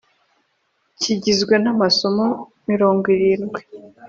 [1.01, 2.27] Kigizwe n’amasomo
[2.69, 3.61] mirongo irindwi.